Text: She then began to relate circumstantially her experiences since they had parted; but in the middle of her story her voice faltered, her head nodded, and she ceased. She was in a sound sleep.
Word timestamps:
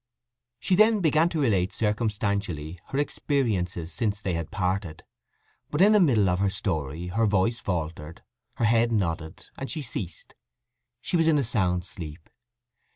She 0.59 0.73
then 0.73 0.99
began 0.99 1.29
to 1.29 1.39
relate 1.41 1.73
circumstantially 1.73 2.79
her 2.87 2.97
experiences 2.97 3.93
since 3.93 4.19
they 4.19 4.33
had 4.33 4.49
parted; 4.49 5.03
but 5.69 5.79
in 5.79 5.91
the 5.91 5.99
middle 5.99 6.27
of 6.27 6.39
her 6.39 6.49
story 6.49 7.09
her 7.09 7.27
voice 7.27 7.59
faltered, 7.59 8.23
her 8.55 8.65
head 8.65 8.91
nodded, 8.91 9.45
and 9.59 9.69
she 9.69 9.83
ceased. 9.83 10.33
She 11.01 11.17
was 11.17 11.27
in 11.27 11.37
a 11.37 11.43
sound 11.43 11.85
sleep. 11.85 12.31